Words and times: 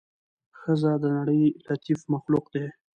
ښځه 0.59 0.91
د 1.03 1.05
نړۍ 1.17 1.43
لطيف 1.67 1.99
مخلوق 2.13 2.45
دې 2.53 2.65